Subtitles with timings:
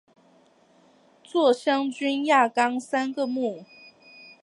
[1.23, 3.63] 座囊菌亚纲三个目。